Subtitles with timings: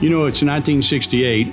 [0.00, 1.52] You know, it's 1968.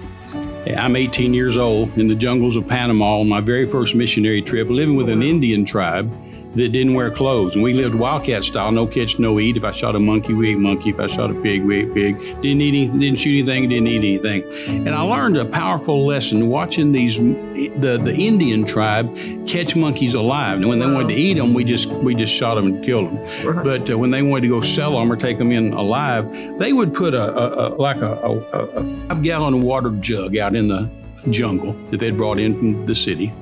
[0.78, 4.70] I'm 18 years old in the jungles of Panama on my very first missionary trip,
[4.70, 6.16] living with an Indian tribe
[6.56, 7.56] that didn't wear clothes.
[7.56, 9.58] And we lived wildcat style, no catch, no eat.
[9.58, 10.90] If I shot a monkey, we ate monkey.
[10.90, 12.20] If I shot a pig, we ate pig.
[12.42, 14.88] Didn't eat any, didn't shoot anything, didn't eat anything.
[14.88, 19.16] And I learned a powerful lesson watching these the the Indian tribe
[19.48, 20.58] catch monkeys alive.
[20.58, 23.08] And when they wanted to eat them, we just we just shot them and killed
[23.08, 23.46] them.
[23.46, 23.64] Right.
[23.64, 26.74] But uh, when they wanted to go sell them or take them in alive, they
[26.74, 30.68] would put a, a, a like a, a, a five gallon water jug out in
[30.68, 30.90] the
[31.30, 33.34] jungle that they'd brought in from the city,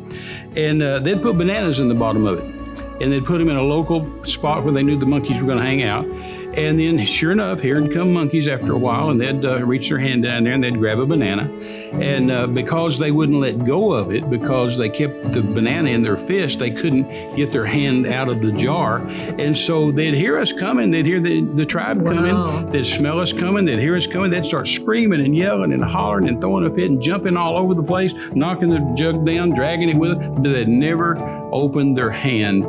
[0.55, 2.62] and uh, they'd put bananas in the bottom of it
[3.01, 5.59] and they'd put them in a local spot where they knew the monkeys were going
[5.59, 6.05] to hang out.
[6.53, 9.89] And then, sure enough, here would come monkeys after a while, and they'd uh, reach
[9.89, 11.51] their hand down there and they'd grab a banana.
[11.93, 16.03] And uh, because they wouldn't let go of it, because they kept the banana in
[16.03, 18.99] their fist, they couldn't get their hand out of the jar.
[18.99, 22.13] And so they'd hear us coming, they'd hear the, the tribe Wow.
[22.13, 25.83] coming, they'd smell us coming, they'd hear us coming, they'd start screaming and yelling and
[25.83, 29.49] hollering and throwing a fit and jumping all over the place, knocking the jug down,
[29.49, 31.15] dragging it with them, but they'd never
[31.53, 32.63] opened their hand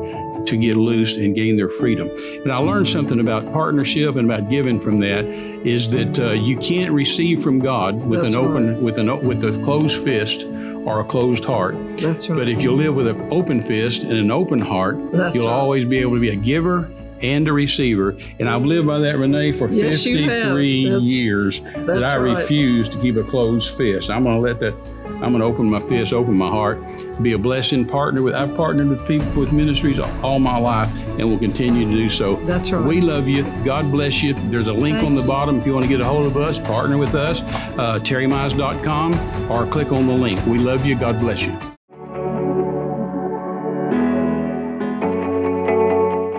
[0.46, 2.08] to get loose and gain their freedom.
[2.42, 6.58] And I learned something about partnership and about giving from that is that uh, you
[6.58, 8.82] can't receive from God with That's an open right.
[8.82, 11.74] with an with a closed fist or a closed heart.
[11.96, 12.36] That's right.
[12.36, 15.52] But if you live with an open fist and an open heart, That's you'll right.
[15.54, 16.90] always be able to be a giver
[17.22, 18.14] and a receiver.
[18.38, 20.42] And I've lived by that, Renee, for Yes, you have.
[20.42, 22.36] 53 That's- years that I right.
[22.36, 24.10] refuse to keep a closed fist.
[24.10, 24.74] I'm going to let that,
[25.22, 26.82] I'm going to open my fist, open my heart,
[27.22, 31.24] be a blessing, partner with, I've partnered with people with ministries all my life and
[31.24, 32.36] will continue to do so.
[32.36, 32.84] That's right.
[32.84, 33.44] We love you.
[33.64, 34.34] God bless you.
[34.34, 35.28] There's a link Thank on the you.
[35.28, 39.50] bottom if you want to get a hold of us, partner with us, uh, terrymize.com,
[39.50, 40.44] or click on the link.
[40.46, 40.98] We love you.
[40.98, 41.58] God bless you.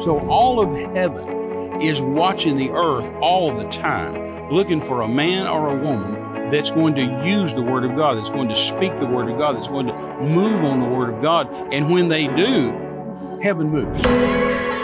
[0.04, 5.48] So all of heaven is watching the earth all the time, looking for a man
[5.48, 8.98] or a woman that's going to use the Word of God, that's going to speak
[9.00, 11.48] the Word of God, that's going to move on the Word of God.
[11.74, 14.75] And when they do, heaven moves.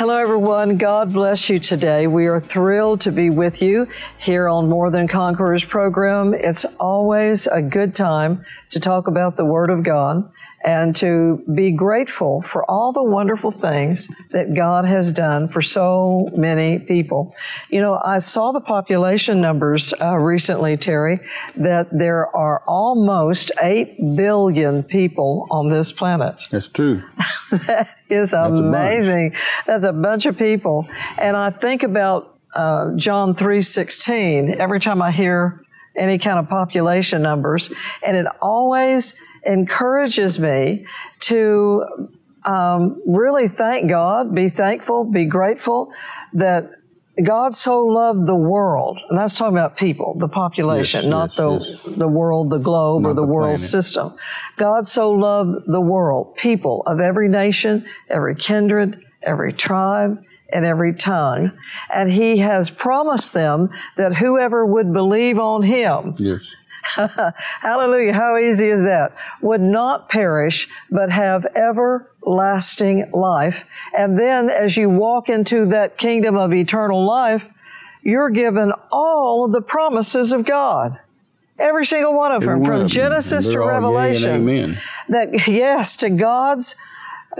[0.00, 0.78] Hello, everyone.
[0.78, 2.06] God bless you today.
[2.06, 6.32] We are thrilled to be with you here on More Than Conquerors program.
[6.32, 11.70] It's always a good time to talk about the Word of God and to be
[11.70, 17.34] grateful for all the wonderful things that God has done for so many people.
[17.70, 21.20] You know, I saw the population numbers uh, recently, Terry,
[21.56, 27.02] that there are almost 8 billion people on this planet That's true.
[27.50, 28.60] that is a bunch.
[28.60, 29.34] amazing.
[29.66, 30.86] That's a bunch of people.
[31.18, 35.64] And I think about uh, John 3.16 every time I hear
[35.96, 37.72] any kind of population numbers.
[38.04, 40.86] And it always encourages me
[41.20, 41.84] to
[42.44, 45.92] um, really thank God, be thankful, be grateful
[46.32, 46.70] that
[47.22, 51.36] God so loved the world, and that's talking about people, the population, Yes, not yes,
[51.36, 51.50] the
[51.90, 51.96] yes.
[51.98, 53.58] the world, the globe, or the, the world planet.
[53.58, 54.14] system.
[54.56, 60.94] God so loved the world, people of every nation, every kindred, every tribe, and every
[60.94, 61.52] tongue,
[61.92, 66.54] and He has promised them that whoever would believe on Him, Yes.
[67.60, 68.12] Hallelujah.
[68.12, 69.14] How easy is that?
[69.42, 73.64] Would not perish, but have everlasting life.
[73.96, 77.46] And then as you walk into that kingdom of eternal life,
[78.02, 80.98] you're given all of the promises of God.
[81.58, 82.90] Every single one of them, one from of.
[82.90, 84.30] Genesis And to Revelation.
[84.30, 84.78] amen.
[85.10, 86.74] That, yes, to God's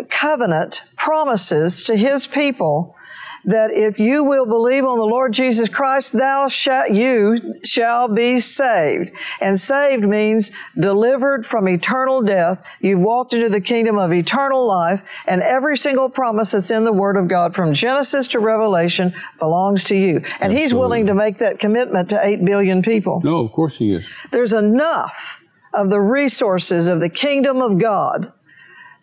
[0.09, 2.97] covenant promises to his people
[3.45, 8.39] that if you will believe on the Lord Jesus Christ, thou shalt, you shall be
[8.41, 9.13] saved.
[9.41, 12.63] And saved means delivered from eternal death.
[12.81, 16.93] You've walked into the kingdom of eternal life, and every single promise that's in the
[16.93, 20.23] Word of God from Genesis to Revelation belongs to you.
[20.41, 23.91] And He's willing to make that commitment to 8 billion people No, of course he
[23.93, 24.09] is.
[24.31, 25.43] there's enough
[25.73, 28.33] of the resources of the kingdom of God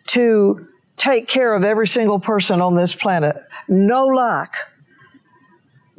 [0.08, 0.66] to
[0.98, 3.36] take care of every single person on this planet.
[3.68, 4.54] No lack.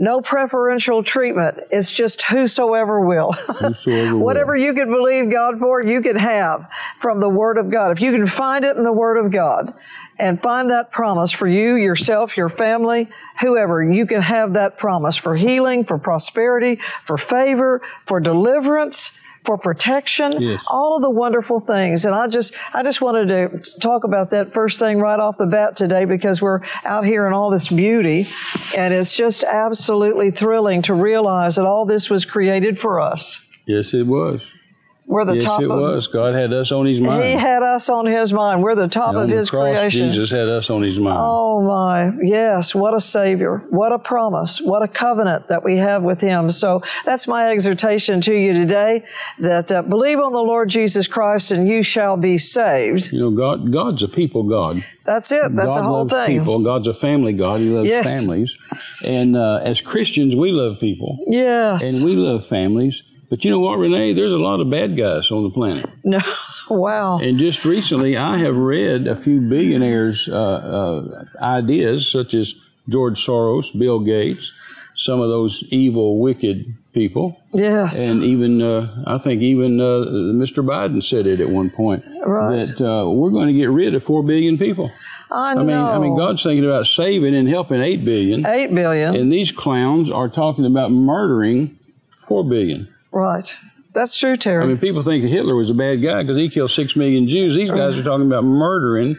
[0.01, 1.59] No preferential treatment.
[1.71, 3.33] It's just whosoever will.
[3.59, 4.23] Whosoever will.
[4.23, 6.69] Whatever you can believe God for, you can have
[7.01, 7.91] from the Word of God.
[7.91, 9.73] If you can find it in the Word of God.
[10.17, 13.07] and find that promise for you, yourself, your family,
[13.39, 13.81] whoever.
[13.81, 19.13] You can have that promise for healing, for prosperity, for favor, for deliverance,
[19.45, 20.63] for protection, Yes.
[20.67, 22.05] all of the wonderful things.
[22.05, 25.45] And I just, I just wanted to talk about that first thing right off the
[25.47, 28.27] bat today because we're out here in all this beauty,
[28.77, 33.41] and it's just absolutely thrilling to realize that all this was created for us.
[33.65, 34.53] Yes, it was.
[35.09, 36.05] We're the yes, top it of was.
[36.05, 37.23] God had us on His mind.
[37.23, 38.61] He had us on His mind.
[38.61, 40.07] We're the top of the His cross, creation.
[40.09, 41.17] Jesus had us on His mind.
[41.19, 46.03] Oh my, yes, what a Savior, what a promise, what a covenant that we have
[46.03, 46.51] with Him.
[46.51, 49.03] So that's my exhortation to you today
[49.39, 53.11] that uh, believe on the Lord Jesus Christ and you shall be saved.
[53.11, 54.85] You know, God, God's a people God.
[55.05, 56.37] That's it, that's God the whole loves thing.
[56.37, 56.63] people.
[56.63, 57.61] God's a family God.
[57.61, 58.19] He loves Yes.
[58.21, 58.55] families.
[59.03, 61.83] And uh, as Christians, we love people Yes.
[61.95, 63.01] and we love families.
[63.29, 64.13] But you know what, Renee?
[64.13, 65.87] There's a lot of bad guys on the planet.
[66.03, 66.19] no,
[66.69, 67.19] wow.
[67.19, 72.53] And just recently, I have read a few billionaires' uh, uh, ideas, such as
[72.87, 74.51] George Soros, Bill Gates,
[74.95, 78.05] some of those evil, wicked people, Yes.
[78.07, 80.65] and even uh, I think even uh, Mr.
[80.65, 82.65] Biden said it at one point Right.
[82.67, 84.91] that uh, we're going to get rid of four billion people.
[85.31, 85.61] I know.
[85.61, 88.43] I mean, I mean, God's thinking about saving and helping 8 billion.
[88.45, 89.15] 8 billion.
[89.15, 91.77] and these clowns are talking about murdering
[92.27, 92.89] four billion.
[93.11, 93.55] Right.
[93.91, 94.63] That's true, Terry.
[94.63, 97.55] I mean, people think Hitler was a bad guy because he killed six million Jews.
[97.55, 99.17] These guys are talking about murdering,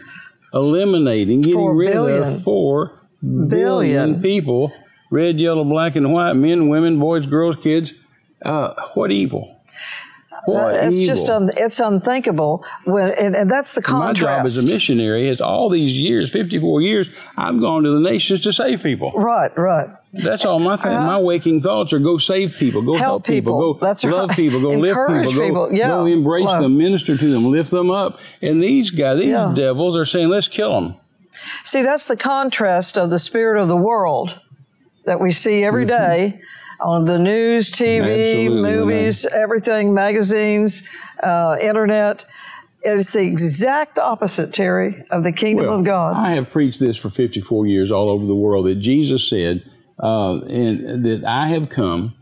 [0.53, 2.23] eliminating, getting Four rid billion.
[2.23, 2.91] of four
[3.21, 3.47] Billion.
[3.49, 4.73] billion people
[5.11, 7.93] red, yellow, black, and white men, women, boys, girls, kids.
[8.43, 9.57] Uh, what evil?
[10.45, 11.07] What it's evil?
[11.15, 14.21] just un, it's unthinkable when and, and that's the contrast.
[14.21, 17.99] My job as a missionary is all these years, 54 years, I've gone to the
[17.99, 19.11] nations to save people.
[19.11, 19.89] right, right.
[20.13, 22.93] That's all my th- my waking thoughts are go save people, go.
[22.95, 23.73] Help help, people, people.
[23.75, 24.35] go That's love right.
[24.35, 25.67] people, go lift people, people.
[25.67, 25.87] go, Yeah.
[25.87, 26.61] go embrace Love.
[26.63, 28.19] them, minister to them, lift them up.
[28.41, 29.53] And these guys, these Yeah.
[29.55, 30.95] devils are saying, let's kill them.
[31.63, 34.35] See, that's the contrast of the spirit of the world
[35.05, 36.41] that we see every day
[36.81, 38.09] on the news, TV, Mm-hmm.
[38.57, 40.83] Absolutely, movies, everything, magazines,
[41.23, 42.25] uh, internet.
[42.83, 46.15] It's the exact opposite, Terry, of the kingdom Well, of God.
[46.17, 49.63] I have preached this for 54 years all over the world that Jesus said,
[50.01, 52.15] uh, and that I have come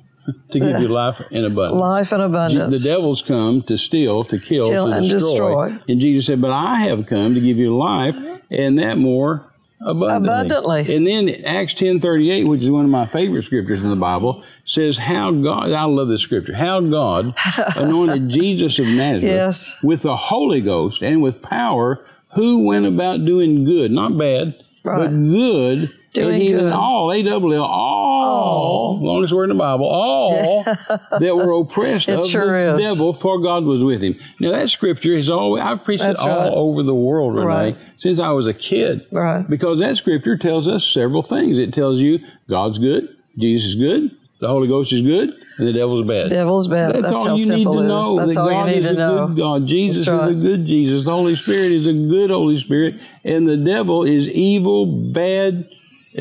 [0.52, 1.80] to give you life in abundance.
[1.80, 2.84] Life in abundance.
[2.84, 5.70] The devil's come to steal, to kill, Kill to and destroy.
[5.70, 5.84] destroy.
[5.88, 8.16] And Jesus said, But I have come to give you life
[8.52, 9.46] and that more
[9.82, 10.28] abundantly.
[10.30, 10.96] Abundantly.
[10.96, 13.96] And then Acts ten thirty eight, which is one of my favorite scriptures in the
[13.96, 17.34] Bible, says how God I love this scripture, how God
[17.78, 19.82] anointed Jesus of Nazareth Yes.
[19.84, 22.06] with the Holy Ghost and with power,
[22.36, 25.92] who went about doing good, not bad, but good.
[26.14, 26.74] Doing and good.
[26.74, 30.64] all, A double L, all, longest word in the Bible, all
[31.20, 32.84] that were oppressed of sure the is.
[32.84, 34.16] devil, for God was with him.
[34.40, 36.54] Now that scripture is always I've preached That's it all right.
[36.54, 37.78] over the world, Renee, Right.
[37.98, 39.06] since I was a kid.
[39.12, 39.48] Right.
[39.48, 41.60] Because that scripture tells us several things.
[41.60, 42.20] It tells you
[42.50, 44.10] God's good, Jesus is good,
[44.42, 46.30] the Holy Ghost is good, and the devil's bad.
[46.30, 46.96] Devil's bad.
[46.96, 48.16] That's, That's, all you simple need to know.
[48.18, 49.28] That's that all God you need is to a know.
[49.28, 49.68] good God.
[49.68, 50.30] Jesus right.
[50.30, 51.06] is a good Jesus.
[51.06, 55.70] The Holy Spirit is a good Holy Spirit, and the devil is evil, bad.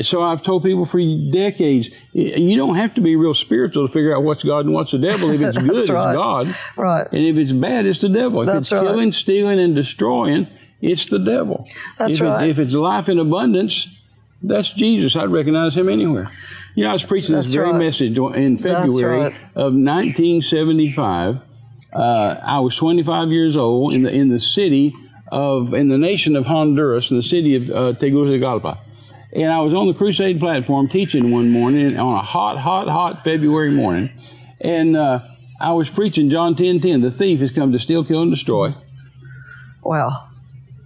[0.03, 0.99] So I've told people for
[1.31, 4.91] decades, you don't have to be real spiritual to figure out what's God and what's
[4.91, 5.31] the devil.
[5.31, 5.87] If it's good, it's.
[5.87, 7.07] God, Right.
[7.11, 8.41] and if it's bad, it's the devil.
[8.41, 8.83] If That's it's right.
[8.83, 10.47] killing, stealing, and destroying,
[10.81, 11.67] it's the devil.
[11.97, 12.43] That's if right.
[12.45, 13.87] It, if it's life in abundance,
[14.43, 15.15] that's Jesus.
[15.15, 16.27] I'd recognize him anywhere.
[16.75, 17.79] You know, I was preaching this That's very right.
[17.79, 19.33] message in February right.
[19.55, 21.39] of 1975.
[21.91, 24.93] Uh, I was 25 years old in the in the city
[25.31, 28.77] of in the nation of Honduras, in the city of uh, Tegucigalpa,
[29.31, 33.23] and I was on the crusade platform teaching one morning on a hot, hot, hot
[33.23, 34.11] February morning,
[34.59, 35.21] and uh,
[35.59, 37.01] I was preaching John 10:10.
[37.01, 38.73] The thief has come to steal, kill, and destroy.
[39.83, 40.27] Wow.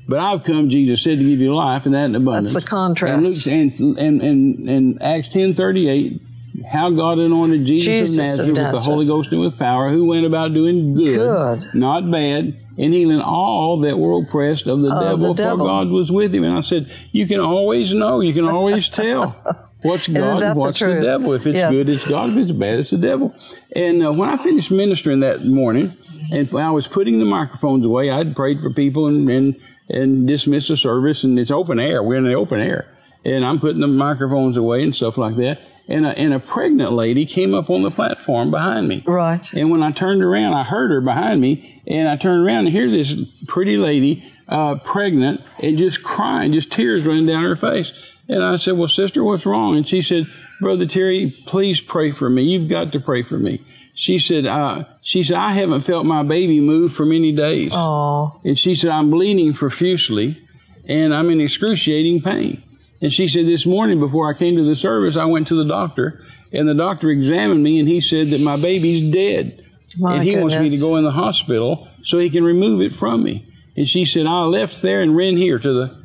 [0.07, 2.51] But I've come, Jesus said, to give you life and that in abundance.
[2.51, 3.47] That's the contrast.
[3.47, 6.21] And, Luke, and, and, and, and Acts ten thirty eight,
[6.69, 9.89] how God anointed Jesus, Jesus of of Nazareth with the Holy Ghost and with power,
[9.89, 11.73] who went about doing good, Good.
[11.75, 15.57] not bad, and healing all that were oppressed of the, Of the devil, devil.
[15.59, 16.43] for God was with him.
[16.43, 19.35] And I said, you can always know, you can always tell.
[19.83, 21.03] What's God and what's the, truth?
[21.03, 21.33] devil?
[21.33, 21.73] If it's Yes.
[21.73, 22.29] good, it's God.
[22.29, 23.35] If it's bad, it's the devil.
[23.75, 25.93] And uh, when I finished ministering that morning,
[26.31, 29.55] and I was putting the microphones away, I'd prayed for people and, and,
[29.89, 32.01] and dismissed the service, and it's open air.
[32.01, 32.87] We're in the open air.
[33.25, 35.59] And I'm putting the microphones away and stuff like that.
[35.87, 39.03] And a, and a pregnant lady came up on the platform behind me.
[39.05, 39.45] Right.
[39.53, 42.69] And when I turned around, I heard her behind me, and I turned around and
[42.69, 47.91] here's this pretty lady, uh, pregnant, and just crying, just tears running down her face.
[48.29, 50.25] And I said, "Well, sister, what's wrong?" And she said,
[50.61, 52.43] "Brother Terry, please pray for me.
[52.43, 53.61] You've got to pray for me."
[53.93, 58.39] She said, uh, "She said I haven't felt my baby move for many days." Oh.
[58.45, 60.37] And she said, I'm bleeding profusely.
[60.85, 62.63] and I'm in excruciating pain.
[63.03, 65.65] And she said, This morning before I came to the service, I went to the
[65.65, 69.63] doctor, and the doctor examined me, and he said that my baby's dead.
[69.97, 72.93] My and he wants me to go in the hospital so he can remove it
[72.93, 73.45] from me.
[73.75, 76.03] And she said, I left there and ran here to the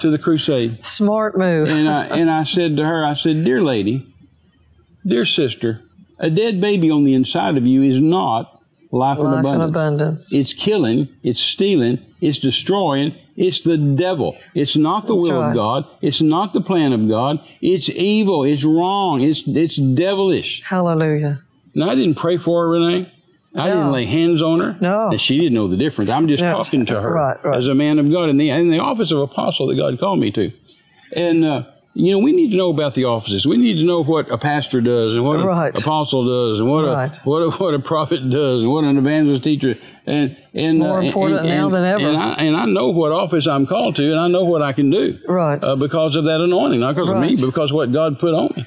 [0.00, 0.84] to the crusade.
[0.84, 1.68] Smart move.
[1.68, 4.12] And I and I said to her, I said, Dear lady,
[5.06, 5.80] dear sister,
[6.18, 9.70] a dead baby on the inside of you is not life, in Life in abundance.
[9.70, 10.34] abundance.
[10.34, 14.36] It's killing, it's stealing, it's destroying, it's the devil.
[14.54, 15.48] It's not the That's will right.
[15.50, 20.62] of God, it's not the plan of God, it's evil, it's wrong, it's it's devilish.
[20.64, 21.42] Hallelujah.
[21.74, 23.10] Now I didn't pray for her, Renee.
[23.54, 23.74] I No.
[23.74, 24.76] didn't lay hands on her.
[24.80, 25.08] No.
[25.10, 26.10] And she didn't know the difference.
[26.10, 27.56] I'm just talking to her Right, right.
[27.56, 30.20] as a man of God in the in the office of apostle that God called
[30.20, 30.50] me to.
[31.14, 33.44] And uh, you know, we need to know about the offices.
[33.46, 35.78] We need to know what a pastor does and what an Right.
[35.78, 37.14] apostle does and what Right.
[37.14, 40.98] a what a, what a prophet does and what an evangelist teacher and and more
[40.98, 42.08] uh, important and, now and- than ever.
[42.08, 44.72] And I, and I know what office I'm called to, and I know what I
[44.72, 45.62] can do Right.
[45.62, 48.32] uh, because of that anointing, not because of me, but because of what God put
[48.34, 48.66] on me.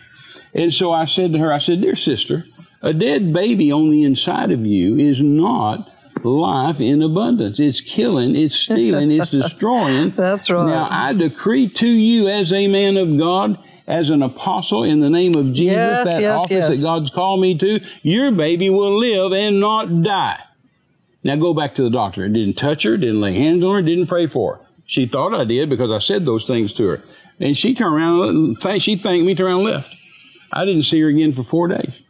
[0.54, 2.46] And so I said to her, I said, Dear sister,
[2.82, 5.90] a dead baby on the inside of you is not
[6.26, 7.60] life in abundance.
[7.60, 10.10] It's killing, it's stealing, it's destroying.
[10.16, 10.66] That's right.
[10.68, 15.10] Now I decree to you as a man of God, as an apostle in the
[15.10, 16.78] name of Jesus, Yes, that yes, office yes.
[16.78, 20.40] that God's called me to, your baby will live and not die.
[21.24, 22.28] Now go back to the doctor.
[22.28, 24.66] Didn't touch her, didn't lay hands on her, didn't pray for her.
[24.86, 27.02] She thought I did because I said those things to her.
[27.40, 29.96] And she turned around, and thank, she thanked me, turned around and left.
[30.54, 32.02] I didn't see her again for four days.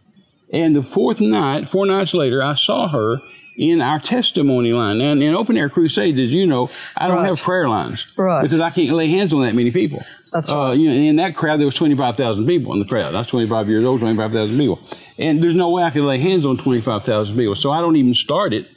[0.52, 3.18] And the fourth night, four nights later, I saw her
[3.58, 5.00] in our testimony line.
[5.02, 7.28] And in open air crusades, as you know, I don't Right.
[7.28, 8.42] have prayer lines Right.
[8.42, 10.04] because I can't lay hands on that many people.
[10.34, 10.78] That's Uh, right.
[10.78, 13.16] you know, in that crowd, there was 25,000 people in the crowd.
[13.16, 14.80] I was 25 years old, 25,000 people.
[15.18, 17.56] And there's no way I could lay hands on 25,000 people.
[17.56, 18.68] So I don't even start it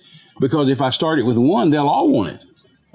[0.40, 2.40] because if I start it with one, they'll all want it.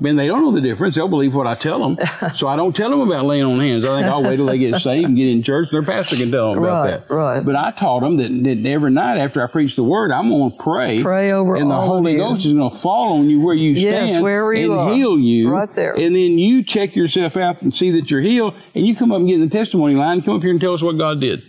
[0.03, 0.95] I mean, they don't know the difference.
[0.95, 1.97] They'll believe what I tell them.
[2.33, 3.85] so I don't tell them about laying on hands.
[3.85, 5.69] I think I'll wait till they get saved and get in church.
[5.71, 7.13] Their pastor can tell them about Right, that.
[7.13, 7.45] right.
[7.45, 10.51] But I taught them that, that every night after I preach the word, I'm going
[10.51, 11.01] to pray.
[11.01, 12.17] Pray over And the Holy.
[12.17, 14.93] Ghost is going to fall on you where you Yes, stand wherever you and are.
[14.93, 15.49] heal you.
[15.49, 15.93] Right there.
[15.93, 18.55] And then you check yourself out and see that you're healed.
[18.75, 20.21] And you come up and get in the testimony line.
[20.21, 21.43] Come up here and tell us what God did.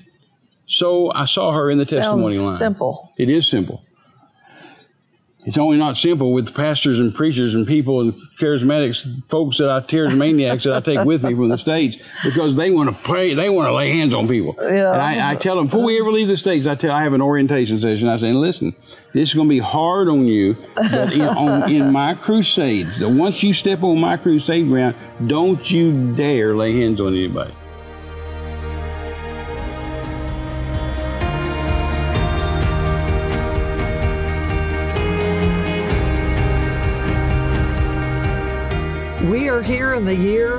[0.69, 2.55] So I saw her in the testimony line.
[2.55, 3.13] simple.
[3.19, 3.84] It is simple.
[5.45, 10.15] It's only not simple with pastors and preachers and people and charismatics, folks that I,
[10.15, 13.51] maniacs that I take with me from the States because they want to pray, they
[13.51, 14.55] want to lay hands on people.
[14.59, 14.93] Yeah.
[14.93, 17.13] And I, I tell them, before we ever leave the States, I tell, I have
[17.13, 18.09] an orientation session.
[18.09, 18.75] I say, listen,
[19.13, 23.11] this is going to be hard on you, but in, on, in my crusades, that
[23.11, 24.97] once you step on my crusade ground,
[25.27, 27.53] don't you dare lay hands on anybody.
[39.55, 40.59] Are here in the year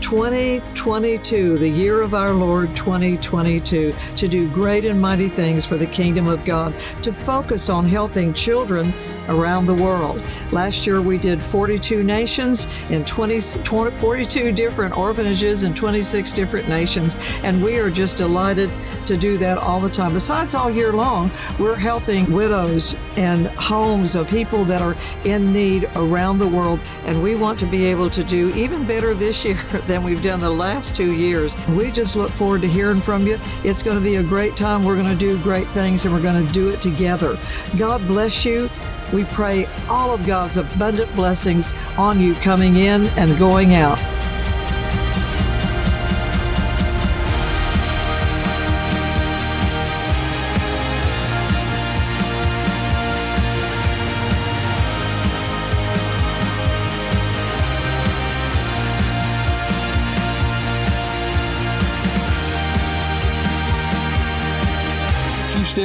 [0.00, 5.86] 2022, the year of our Lord 2022, to do great and mighty things for the
[5.86, 8.92] kingdom of God, to focus on helping children
[9.28, 10.22] around the world.
[10.50, 16.68] Last year we did 42 nations in 20, 20 42 different orphanages in 26 different
[16.68, 18.70] nations, and we are just delighted
[19.06, 20.12] to do that all the time.
[20.12, 25.88] Besides, all year long, we're helping widows and homes of people that are in need
[25.96, 29.62] around the world, and we want to be able to do even better this year
[29.86, 31.54] than we've done the last two years.
[31.68, 33.38] We just look forward to hearing from you.
[33.64, 34.84] It's going to be a great time.
[34.84, 37.38] We're going to do great things, and we're going to do it together.
[37.76, 38.68] God bless you.
[39.12, 43.98] We pray all of God's abundant blessings on you coming in and going out.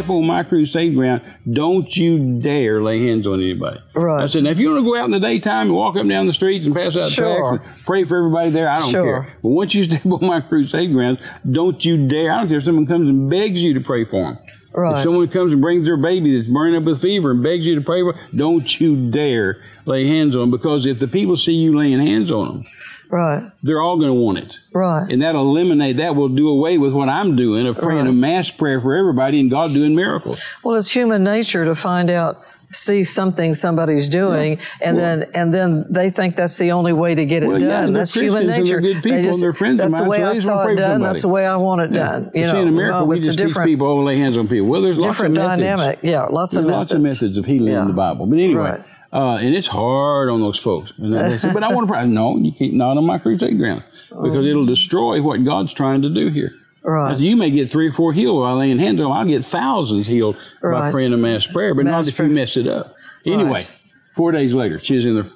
[0.09, 1.21] On my crusade ground,
[1.51, 3.79] don't you dare lay hands on anybody.
[3.95, 4.23] Right.
[4.23, 6.01] I said, now if you want to go out in the daytime and walk up
[6.01, 7.37] and down the streets and pass out Sure.
[7.59, 9.23] tracts and pray for everybody there, I don't Sure.
[9.23, 9.33] care.
[9.43, 12.31] But once you step on my crusade grounds, don't you dare.
[12.31, 14.37] I don't care if someone comes and begs you to pray for them.
[14.73, 14.97] Right.
[14.97, 17.75] If someone comes and brings their baby that's burning up with fever and begs you
[17.75, 21.53] to pray for, don't you dare lay hands on them because if the people see
[21.53, 22.63] you laying hands on them,
[23.09, 23.43] Right.
[23.63, 24.59] they're all going to want it.
[24.73, 25.09] Right.
[25.11, 28.09] And that'll eliminate, that will do away with what I'm doing of praying Right.
[28.09, 30.39] a mass prayer for everybody and God doing miracles.
[30.63, 35.85] Well, it's human nature to find out, see something somebody's doing, and then and then
[35.89, 37.87] they think that's the only way to get it Well, done.
[37.87, 38.81] yeah, that's human Christians and nature.
[38.81, 40.75] they're good people and they're friends of that's mine, the way so I saw it
[40.75, 41.01] done.
[41.01, 42.29] That's the way I want it done.
[42.33, 44.35] You You know, see, in America, no, we just teach different, people, oh, lay hands
[44.35, 44.67] on people.
[44.67, 45.61] Well, there's lots different of methods.
[45.61, 45.99] dynamic.
[46.03, 47.83] Yeah, lots There's of lots of methods of healing Yeah.
[47.83, 48.25] in the Bible.
[48.25, 48.81] But anyway, Right.
[49.13, 50.91] Uh, and it's hard on those folks.
[50.97, 52.05] And they say, but I want to pray.
[52.05, 56.09] No, you can't, not on my crusade ground because it'll destroy what God's trying to
[56.09, 56.51] do here.
[56.83, 57.17] Right.
[57.19, 59.11] You may get three or four healed by laying hands on them.
[59.13, 62.55] I'll get thousands healed by praying a mass prayer, but Mass not if you mess
[62.57, 62.95] it up.
[63.25, 63.71] Anyway, Right.
[64.15, 65.29] four days later, she's in the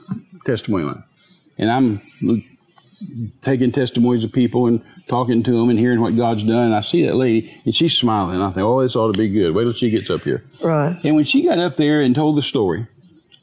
[0.46, 1.04] testimony line.
[1.58, 2.02] And I'm
[3.42, 6.66] taking testimonies of people and talking to them and hearing what God's done.
[6.68, 8.42] And I see that lady, and she's smiling.
[8.42, 9.54] I think, oh, this ought to be good.
[9.54, 10.44] Wait till she gets up here.
[10.64, 10.98] Right.
[11.04, 12.88] And when she got up there and told the story,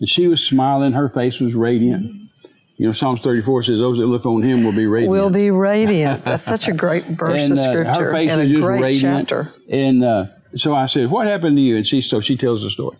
[0.00, 2.28] and she was smiling, her face was radiant.
[2.76, 5.10] You know, Psalms 34 says, Those that look on him will be radiant.
[5.10, 6.24] Will be radiant.
[6.24, 8.64] That's such a great verse and of uh, scripture her face and was a just
[8.64, 9.28] great radiant.
[9.28, 9.52] chapter.
[9.68, 12.70] And uh, so I said, "What happened to you?" And she so she tells the
[12.70, 12.96] story.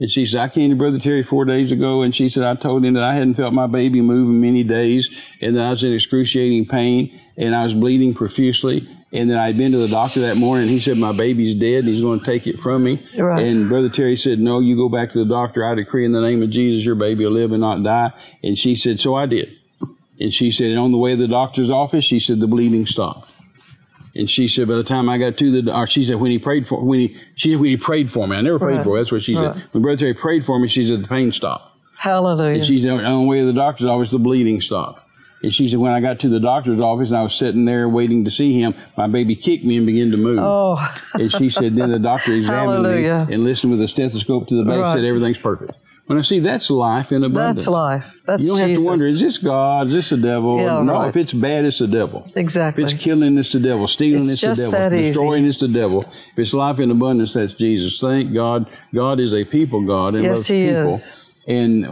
[0.00, 2.54] And she said, "I came to Brother Terry four days ago, and she said I
[2.56, 5.08] told him that I hadn't felt my baby move in many days,
[5.40, 9.58] and that I was in excruciating pain, and I was bleeding profusely." And then I'd
[9.58, 12.20] been to the doctor that morning, and he said, My baby's dead, and he's going
[12.20, 13.06] to take it from me.
[13.18, 13.44] Right.
[13.44, 15.64] And Brother Terry said, No, you go back to the doctor.
[15.64, 18.12] I decree in the name of Jesus, your baby will live and not die.
[18.42, 19.50] And she said, So I did.
[20.20, 22.86] And she said, and on the way to the doctor's office, she said the bleeding
[22.86, 23.28] stopped.
[24.14, 26.38] And she said, by the time I got to the, or she said when he
[26.38, 28.36] prayed for, when he, she said when he prayed for me.
[28.36, 28.84] I never prayed Right.
[28.84, 29.02] for her.
[29.02, 29.54] That's what she Right.
[29.56, 29.64] said.
[29.72, 31.76] When Brother Terry prayed for me, she said the pain stopped.
[31.96, 32.54] Hallelujah.
[32.56, 35.02] And she said on the way to the doctor's office, the bleeding stopped.
[35.42, 37.88] And she said when I got to the doctor's office and I was sitting there
[37.88, 40.38] waiting to see him, my baby kicked me and began to move.
[40.40, 43.26] oh, And she said then the doctor examined Hallelujah.
[43.28, 44.92] me and listened with a stethoscope to the baby Right.
[44.94, 45.72] said everything's perfect.
[46.06, 47.58] When I see that's life in abundance.
[47.58, 48.20] that's life.
[48.26, 48.56] That's Jesus.
[48.56, 48.84] You don't Jesus.
[48.84, 49.86] have to wonder, is this God?
[49.86, 50.58] Is this the devil?
[50.58, 51.08] Yeah, no, right.
[51.08, 52.30] if it's bad, it's the devil.
[52.34, 52.82] Exactly.
[52.82, 53.86] If it's killing, it's the devil.
[53.86, 54.72] Stealing, It's it's, the devil.
[54.72, 55.06] that easy.
[55.12, 56.02] Destroying, it's the devil.
[56.02, 58.00] If it's life in abundance, that's Jesus.
[58.00, 58.68] Thank God.
[58.92, 60.86] God is a people God and Yes, loves He people.
[60.86, 61.21] is.
[61.46, 61.82] And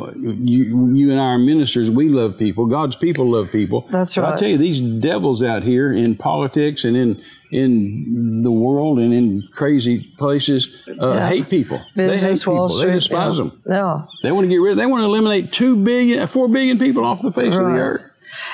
[0.48, 1.90] you, you and I are ministers.
[1.90, 2.66] We love people.
[2.66, 3.86] God's people love people.
[3.90, 7.20] That's But I tell you, these devils out here in politics and in
[7.52, 10.68] in the world and in crazy places
[11.00, 11.28] uh, Yeah.
[11.28, 11.80] hate people.
[11.96, 12.78] Business, they hate Wall people.
[12.78, 12.88] Street.
[12.90, 13.44] They despise yeah.
[13.44, 13.62] them.
[13.68, 14.02] Yeah.
[14.22, 14.78] They want to get rid.
[14.78, 18.02] They want to eliminate two billion, four billion people off the face of the earth.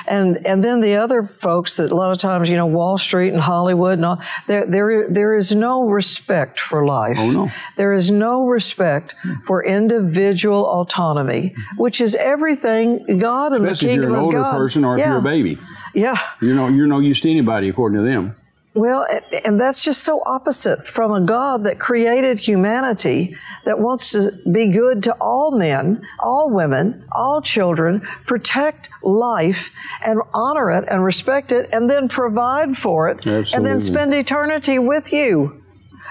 [0.06, 3.32] And and then the other folks that a lot of times, you know, Wall Street
[3.32, 7.16] and Hollywood and all, there there there is no respect for life.
[7.18, 7.50] Oh, no.
[7.76, 9.14] There is no respect
[9.46, 14.24] for individual autonomy, which is everything God and Especially the if you're kingdom an of
[14.24, 14.56] older God.
[14.56, 15.10] person or if yeah.
[15.10, 15.58] you're a baby.
[15.94, 16.16] Yeah.
[16.40, 18.36] You're no, you're no use to anybody according to them.
[18.76, 19.06] Well,
[19.46, 23.34] and that's just so opposite from a God that created humanity
[23.64, 30.20] that wants to be good to all men, all women, all children, protect life and
[30.34, 35.10] honor it and respect it and then provide for it and then spend eternity with
[35.10, 35.62] you.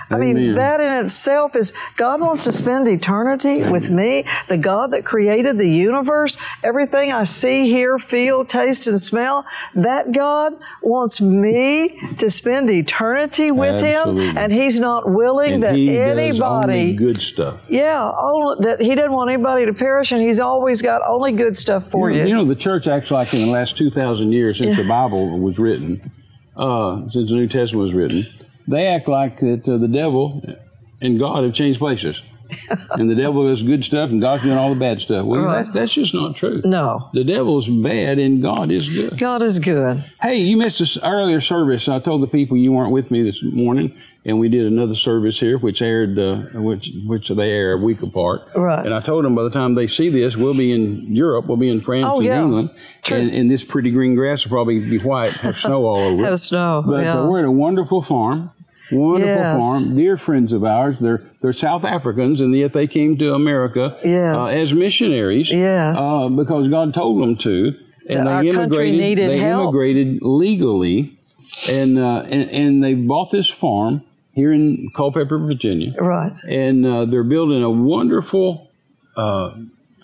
[0.09, 4.91] I mean, that in itself is God wants to spend eternity with me, the God
[4.91, 9.45] that created the universe, everything I see, hear, feel, taste, and smell.
[9.73, 14.27] That God wants me to spend eternity with Absolutely.
[14.27, 16.93] Him, and He's not willing And that he does only anybody.
[16.95, 17.65] good stuff.
[17.69, 21.57] Yeah, only, that He doesn't want anybody to perish, and He's always got only good
[21.57, 22.21] stuff for You you.
[22.23, 25.39] know, you know, the church acts like in the last 2,000 years since the Bible
[25.39, 26.11] was written,
[26.55, 28.27] uh, since the New Testament was written,
[28.67, 30.41] they act like that uh, the devil
[31.01, 32.21] and God have changed places.
[32.91, 35.25] and the devil does good stuff and God's doing all the bad stuff.
[35.25, 35.65] Well, Right.
[35.65, 36.61] that, that's just not true.
[36.63, 39.17] no, The devil's bad and God is good.
[39.17, 40.03] God is good.
[40.21, 41.89] Hey, you missed this earlier service.
[41.89, 45.39] I told the people you weren't with me this morning, and we did another service
[45.39, 48.41] here, which aired, uh, which which they air a week apart.
[48.55, 48.85] Right.
[48.85, 51.57] And I told them by the time they see this, we'll be in Europe, we'll
[51.57, 52.41] be in France Oh, and yeah.
[52.43, 52.69] England,
[53.03, 53.17] True.
[53.17, 56.25] and, and this pretty green grass will probably be white, have snow all over it.
[56.25, 57.21] Have snow, But yeah.
[57.21, 58.51] uh, we're at a wonderful farm.
[58.91, 59.59] Wonderful Yes.
[59.61, 60.99] farm, dear friends of ours.
[60.99, 64.35] They're they're South Africans, and yet they came to America Yes.
[64.35, 65.51] uh, as missionaries.
[65.51, 65.97] Yes.
[65.99, 67.73] uh, because God told them to,
[68.07, 69.29] and That our they country immigrated.
[69.31, 69.63] they help.
[69.73, 71.17] immigrated legally,
[71.69, 74.01] and, uh, and and they bought this farm
[74.33, 76.33] here in Culpeper, Virginia, Right.
[76.47, 78.69] and uh, they're building a wonderful
[79.17, 79.51] uh,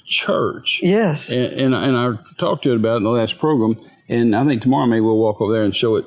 [0.05, 0.79] church.
[0.83, 1.29] Yes.
[1.31, 3.75] And, and and I talked to it about it in the last program,
[4.09, 6.05] and I think tomorrow maybe we'll walk over there and show it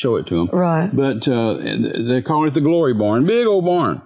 [0.00, 0.48] show it to them.
[0.52, 0.88] Right.
[0.94, 4.00] But uh, they're calling it the Glory Barn, big old barn.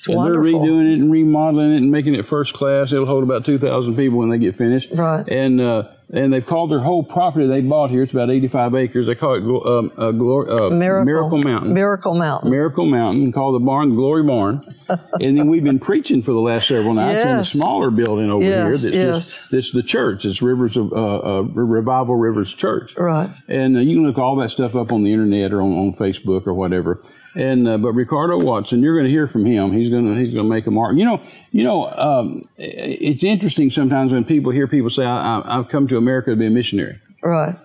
[0.00, 0.42] It's And wonderful.
[0.42, 2.90] they're redoing it and remodeling it and making it first class.
[2.90, 4.90] It'll hold about two thousand people when they get finished.
[4.94, 5.28] Right.
[5.28, 8.02] And uh, and they've called their whole property they bought here.
[8.02, 9.06] It's about eighty-five acres.
[9.06, 11.74] They call it um, uh, glory, uh, Miracle, Mountain.
[11.74, 12.50] Miracle Mountain.
[12.50, 16.40] Miracle Mountain, called the barn the Glory Barn, and then we've been preaching for the
[16.40, 18.68] last several nights in a smaller building over here.
[18.70, 19.14] Yes, That's yes.
[19.36, 20.24] just that's the church.
[20.24, 23.30] It's Rivers of uh, uh, Revival Rivers Church, Right.
[23.48, 25.92] and uh, you can look all that stuff up on the internet or on, on
[25.94, 27.02] Facebook or whatever.
[27.34, 29.72] And uh, but Ricardo Watson, you're going to hear from him.
[29.72, 30.96] He's going to he's going to make a mark.
[30.96, 35.58] You know, you know, um, it's interesting sometimes when people hear people say, I, I,
[35.58, 37.56] "I've come to America to be a missionary." Right.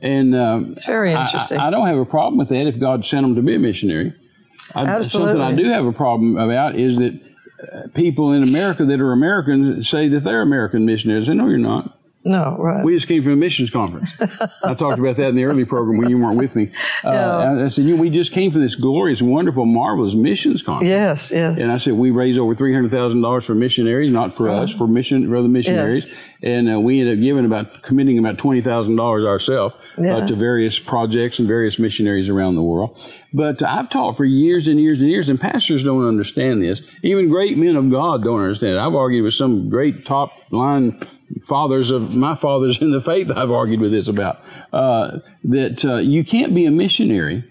[0.00, 1.58] And um, It's very interesting.
[1.58, 3.58] I, I don't have a problem with that if God sent them to be a
[3.60, 4.12] missionary.
[4.74, 5.34] I, Absolutely.
[5.34, 7.20] Something I do have a problem about is that
[7.94, 11.28] people in America that are Americans say that they're American missionaries.
[11.28, 11.98] I know you're not.
[12.24, 12.84] No, right.
[12.84, 14.12] We just came from a missions conference.
[14.62, 16.70] I talked about that in the early program when you weren't with me.
[17.04, 20.88] Uh, I said, you know, we just came from this glorious, wonderful, marvelous missions conference.
[20.88, 21.58] yes, yes.
[21.58, 24.72] And I said, we raised over three hundred thousand dollars for missionaries, not for us,
[24.72, 26.14] for mission, for other missionaries.
[26.14, 26.26] Yes.
[26.44, 30.18] And uh, we ended up giving about committing about twenty thousand dollars ourselves Yeah.
[30.18, 32.96] uh, to various projects and various missionaries around the world.
[33.32, 36.82] But I've taught for years and years and years, and pastors don't understand this.
[37.02, 38.78] Even great men of God don't understand it.
[38.78, 41.00] I've argued with some great top line
[41.42, 43.30] fathers of my fathers in the faith.
[43.30, 44.40] I've argued with this about
[44.72, 47.44] uh, that uh, you can't be a missionary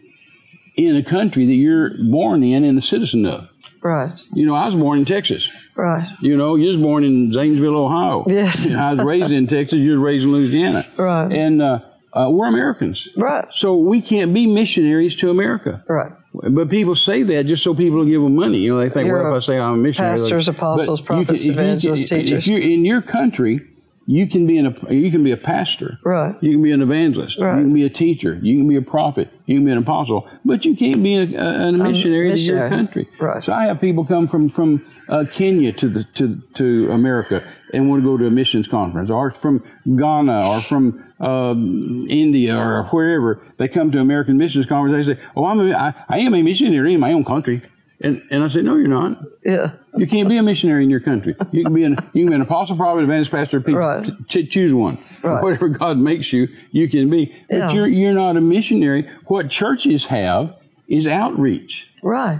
[0.76, 3.48] in a country that you're born in and a citizen of.
[3.82, 5.50] right, You know, I was born in Texas.
[5.76, 8.24] right, You know, you was born in Zanesville, Ohio.
[8.28, 8.68] Yes.
[8.70, 9.80] I was raised in Texas.
[9.80, 10.88] You was raised in Louisiana.
[10.96, 11.30] Right.
[11.32, 11.80] And uh,
[12.14, 13.10] uh, we're Americans.
[13.18, 15.84] right, So we can't be missionaries to America.
[15.88, 16.12] right.
[16.34, 18.60] But people say that just so people will give them money.
[18.60, 21.02] You know, they think, You're well, if I say I'm a missionary, pastors, like- apostles,
[21.02, 22.32] prophets, you evangelists, teachers.
[22.32, 23.60] If you're in your country,
[24.06, 26.00] you can be in a you can be a pastor.
[26.04, 26.36] Right.
[26.42, 27.40] You can be an evangelist.
[27.40, 27.58] Right.
[27.58, 28.40] You can be a teacher.
[28.42, 29.30] You can be a prophet.
[29.46, 30.28] You can be an apostle.
[30.44, 33.08] But you can't be a, a, a missionary, to your country.
[33.20, 33.44] Right.
[33.44, 37.90] So I have people come from from uh, Kenya to the to to America and
[37.90, 42.86] want to go to a missions conference, or from Ghana, or from um, India, or
[42.86, 43.42] wherever.
[43.58, 45.08] They come to American missions conference.
[45.08, 47.62] They say, "Oh, I'm a, I, I am a missionary in my own country,"
[48.04, 51.00] and and I said, "No, you're not." Yeah, You can't be a missionary in your
[51.00, 51.36] country.
[51.52, 53.80] You can be an you can be an apostle, prophet, evangelist, pastor, preacher.
[53.80, 54.10] Right.
[54.28, 54.98] Ch- choose one.
[55.24, 55.42] Right.
[55.44, 57.34] Whatever God makes you, you can be.
[57.50, 57.72] But Yeah.
[57.72, 59.10] you're you're not a missionary.
[59.28, 60.56] What churches have
[60.88, 61.90] is outreach.
[62.04, 62.40] right,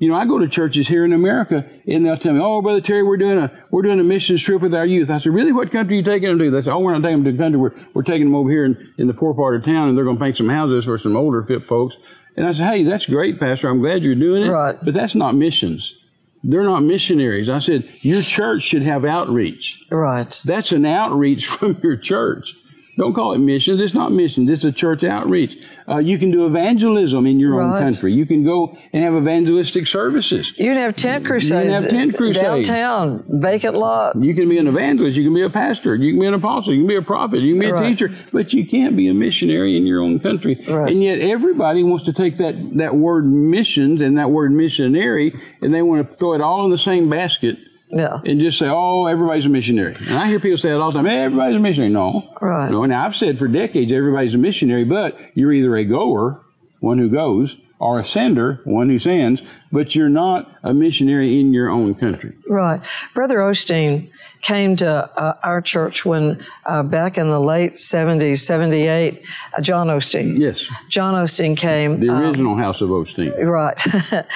[0.00, 2.80] You know, I go to churches here in America, and they'll tell me, "Oh, brother
[2.80, 5.52] Terry, we're doing a we're doing a missions trip with our youth." I said, "Really?
[5.52, 7.32] What country are you taking them to?" They say, "Oh, we're not taking them to
[7.32, 7.60] the country.
[7.60, 10.04] We're, we're taking them over here in, in the poor part of town, and they're
[10.04, 11.96] going to paint some houses for some older fit folks."
[12.36, 13.68] And I said, "Hey, that's great, Pastor.
[13.68, 14.76] I'm glad you're doing it, Right.
[14.82, 15.94] but that's not missions.
[16.42, 19.84] They're not missionaries." I said, "Your church should have outreach.
[19.90, 22.54] right, That's an outreach from your church."
[22.96, 23.80] Don't call it missions.
[23.80, 24.50] It's not missions.
[24.50, 25.58] It's a church outreach.
[25.88, 28.12] Uh, you can do evangelism in your own country.
[28.12, 30.52] You can go and have evangelistic services.
[30.56, 31.64] You can have tent crusades.
[31.64, 32.68] You can have tent crusades.
[32.68, 34.16] downtown, vacant lot.
[34.22, 35.16] You can be an evangelist.
[35.16, 35.96] You can be a pastor.
[35.96, 36.72] You can be an apostle.
[36.72, 37.40] You can be a prophet.
[37.40, 37.88] You can be a Right.
[37.88, 38.12] teacher.
[38.32, 40.62] But you can't be a missionary in your own country.
[40.68, 40.90] Right.
[40.90, 45.74] And yet everybody wants to take that, that word missions and that word missionary and
[45.74, 47.56] they want to throw it all in the same basket
[47.94, 49.94] Yeah, and just say, oh, everybody's a missionary.
[50.08, 51.92] And I hear people say it all the time, hey, everybody's a missionary.
[51.92, 52.34] No.
[52.40, 52.70] Right.
[52.70, 52.82] No.
[52.82, 56.40] And I've said for decades, everybody's a missionary, but you're either a goer,
[56.80, 61.52] one who goes, or a sender, one who sends, but you're not a missionary in
[61.52, 62.32] your own country.
[62.48, 62.80] right.
[63.14, 64.10] Brother Osteen
[64.42, 69.22] came to uh, our church when uh, back in the late 70s, 78,
[69.56, 70.38] uh, John Osteen.
[70.38, 70.64] Yes.
[70.88, 72.00] John Osteen came.
[72.00, 73.36] The um, original House of Osteen.
[73.44, 73.80] Right.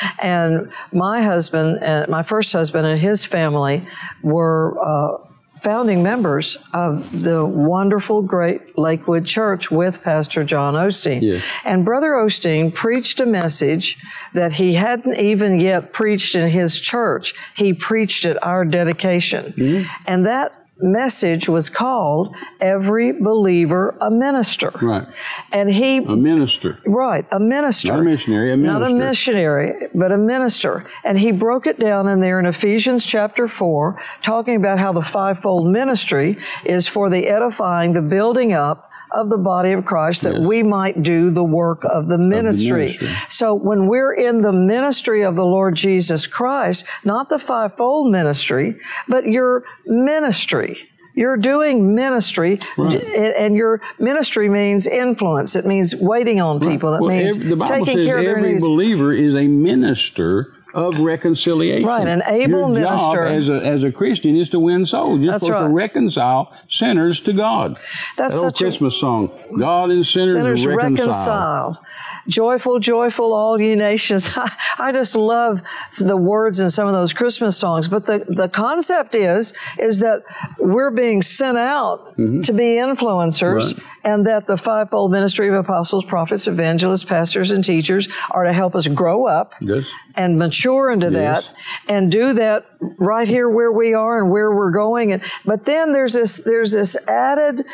[0.18, 3.86] and my husband, and my first husband and his family
[4.22, 5.27] were uh,
[5.62, 11.22] founding members of the wonderful, great Lakewood Church with Pastor John Osteen.
[11.22, 11.44] Yes.
[11.64, 14.02] And Brother Osteen preached a message
[14.34, 17.34] that he hadn't even yet preached in his church.
[17.56, 19.52] He preached at our dedication.
[19.56, 19.90] Mm-hmm.
[20.06, 24.70] And that message was called Every Believer a Minister.
[24.80, 25.06] Right.
[25.52, 26.78] And he A minister.
[26.86, 27.92] Right, a minister.
[27.92, 30.86] Not a missionary, a Not a missionary, but a minister.
[31.04, 35.02] And he broke it down in there in Ephesians chapter 4, talking about how the
[35.02, 40.40] fivefold ministry is for the edifying, the building up of the body of Christ that
[40.40, 42.86] we might do the work of the ministry.
[42.86, 43.08] ministry.
[43.28, 48.76] So when we're in the ministry of the Lord Jesus Christ, not the fivefold ministry,
[49.08, 50.78] but your ministry.
[51.14, 55.56] You're doing ministry, and your ministry means influence.
[55.56, 56.94] It means waiting on people.
[56.94, 60.54] It Well, means ev- the Bible taking says care of every believer is a minister
[60.74, 61.86] of reconciliation.
[61.86, 65.20] Right, an able Your job as a, as a Christian is to win souls.
[65.20, 67.78] You're That's supposed to reconcile sinners to God.
[68.16, 71.08] That's that old such a- Christmas song, God and sinners, sinners reconciled.
[71.08, 71.78] reconciled.
[72.26, 74.30] Joyful, joyful, all ye nations.
[74.78, 75.62] I just love
[75.98, 77.88] the words in some of those Christmas songs.
[77.88, 80.22] But the, the concept is, is that
[80.58, 82.42] we're being sent out mm-hmm.
[82.42, 83.82] to be influencers Right.
[84.04, 88.74] and that the fivefold ministry of apostles, prophets, evangelists, pastors, and teachers are to help
[88.74, 89.88] us grow up Yes.
[90.16, 91.48] and mature into Yes.
[91.48, 91.54] that
[91.92, 92.66] and do that
[92.98, 96.72] right here where we are and where we're going and but then there's this there's
[96.72, 97.64] this added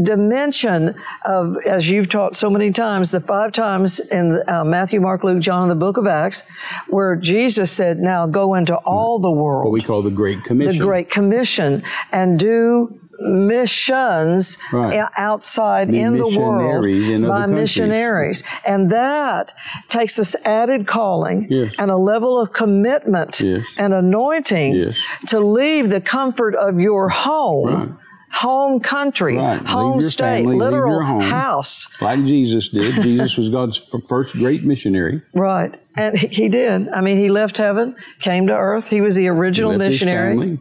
[0.00, 0.94] dimension
[1.26, 5.40] of as you've taught so many times the five times in uh, Matthew Mark Luke
[5.40, 6.44] John and the book of Acts
[6.88, 10.78] where Jesus said now go into all the world What we call the Great Commission.
[10.78, 15.06] the Great Commission and do missions Right.
[15.16, 17.60] outside Be in the world in by countries.
[17.60, 18.42] missionaries.
[18.64, 19.54] And that
[19.88, 21.72] takes us added calling Yes.
[21.78, 23.66] and a level of commitment Yes.
[23.78, 24.96] and anointing Yes.
[25.28, 27.74] to leave the comfort of your home.
[27.74, 27.88] Right.
[28.32, 29.64] Home country, Right.
[29.66, 31.20] Home state, family, leave literal your home.
[31.20, 31.88] house.
[32.00, 32.94] like Jesus did.
[33.02, 35.20] Jesus was God's first great missionary.
[35.34, 35.74] Right.
[35.96, 36.88] And he, did.
[36.88, 38.88] I mean, he left heaven, came to earth.
[38.88, 40.32] He was the original Left his missionary.
[40.32, 40.60] family.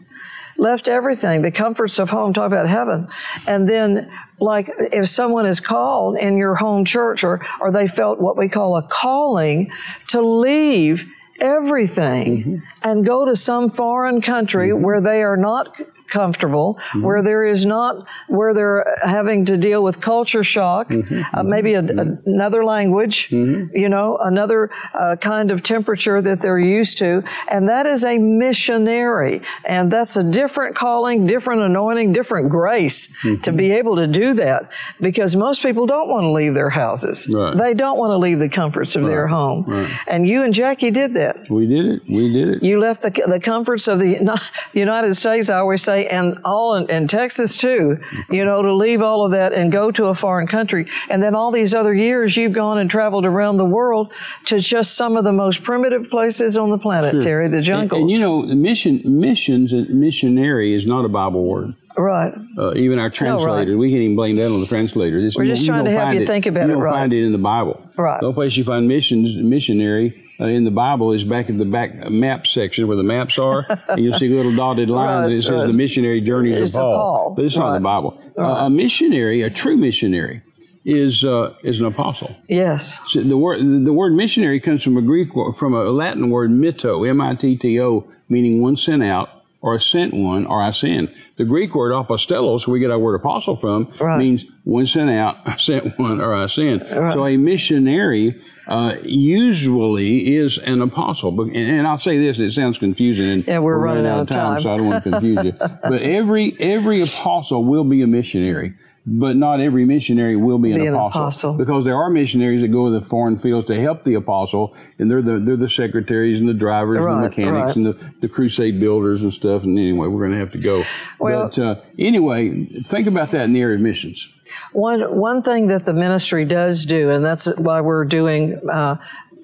[0.58, 3.08] left everything, the comforts of home, talk about heaven.
[3.48, 8.20] And then, like, if someone is called in your home church or, or they felt
[8.20, 9.72] what we call a calling
[10.10, 11.06] to leave
[11.40, 12.58] everything mm-hmm.
[12.84, 14.84] and go to some foreign country mm-hmm.
[14.84, 15.82] where they are not
[16.12, 17.02] comfortable, mm-hmm.
[17.02, 21.16] where there is not, where they're having to deal with culture shock, mm-hmm.
[21.16, 21.50] uh, mm-hmm.
[21.50, 27.24] maybe a, another language, you know, another uh, kind of temperature that they're used to.
[27.50, 29.42] And that is a missionary.
[29.66, 33.10] And that's a different calling, different anointing, different grace
[33.44, 37.28] to be able to do that because most people don't want to leave their houses.
[37.28, 37.58] Right.
[37.58, 39.90] They don't want to leave the comforts of their home.
[40.08, 41.50] And you and Jackie did that.
[41.50, 42.02] We did it.
[42.10, 42.64] We did it.
[42.64, 44.40] You left the, the comforts of the
[44.74, 47.98] United States, I always say, and all in, in Texas too,
[48.30, 50.88] you know, to leave all of that and go to a foreign country.
[51.10, 54.12] And then all these other years, you've gone and traveled around the world
[54.46, 58.02] to just some of the most primitive places on the planet, Terry, the And, jungles.
[58.02, 61.74] and you know, mission, missions, missionary is not a Bible word.
[61.98, 62.34] Right.
[62.58, 65.18] Uh, even our translator, we can't even blame that on the translator.
[65.18, 66.64] It's- We're just you trying to help you it- think about it.
[66.64, 66.92] you it don't right.
[66.94, 67.82] find it in the Bible.
[67.98, 68.20] Right.
[68.20, 71.66] The only place you find missions, missionary uh, in the Bible is back in the
[71.66, 73.66] back map section where the maps are.
[73.90, 75.68] and you'll see little dotted lines and it says right.
[75.68, 76.96] the missionary journeys It's of Paul.
[76.96, 77.34] Paul.
[77.36, 78.22] But it's not in the Bible.
[78.38, 80.42] Uh, a missionary, a true missionary,
[80.84, 82.36] is uh, is an apostle.
[82.48, 83.00] Yes.
[83.08, 87.08] So the word the word missionary comes from a Greek from a Latin word mitto,
[87.08, 89.30] M I T T O, meaning one sent out
[89.62, 91.14] or a sent one or I send.
[91.42, 94.20] The Greek word apostellos, where we get our word apostle from, Right.
[94.20, 96.86] means one sent out, sent one, or I send.
[97.14, 101.42] So a missionary uh, usually is an apostle.
[101.42, 104.62] And, and I'll say this: it sounds confusing, and Yeah, we're running out of time.
[104.62, 105.54] so I don't want to confuse you.
[105.92, 108.76] But every every apostle will be a missionary.
[109.04, 111.58] But not every missionary will be, Be an, an apostle, apostle.
[111.58, 115.10] because there are missionaries that go to the foreign fields to help the apostle, and
[115.10, 117.76] they're the they're the secretaries and the drivers and the mechanics right.
[117.78, 119.64] and the, the crusade builders and stuff.
[119.64, 120.84] And anyway, we're going to have to go.
[121.20, 124.28] Well- but uh, anyway, think about that in the area of missions.
[124.74, 128.98] One one thing that the ministry does do, and that's why we're doing uh,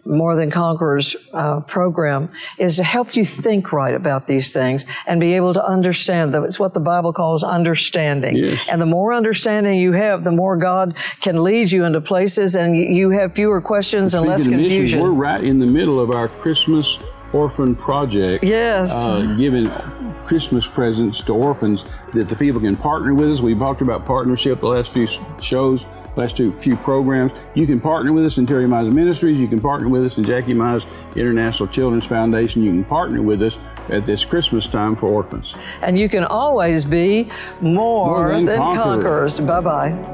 [0.05, 5.19] more than conquerors uh, program, is to help you think right about these things and
[5.19, 6.45] be able to understand them.
[6.45, 8.35] It's what the Bible calls understanding.
[8.37, 8.65] Yes.
[8.69, 12.75] And the more understanding you have, the more God can lead you into places, and
[12.75, 14.99] you- have fewer questions and less of missions, confusion.
[15.01, 16.97] we're right in the middle of our Christmas
[17.33, 18.43] orphan project.
[18.43, 18.93] Yes.
[18.95, 19.69] Uh, giving
[20.25, 23.41] Christmas presents to orphans that the people can partner with us.
[23.41, 25.07] We've talked about partnership the last few
[25.41, 25.85] shows,
[26.15, 27.31] last two few programs.
[27.53, 29.37] You can partner with us in Terry Mize Ministries.
[29.39, 30.85] You can partner with us in Jackie Mize
[31.15, 32.63] International Children's Foundation.
[32.63, 33.57] You can partner with us
[33.89, 35.53] at this Christmas time for orphans.
[35.81, 37.29] and you can always be
[37.61, 39.37] more, More than, than conquerors.
[39.37, 39.39] conquerors.
[39.39, 40.13] Bye bye.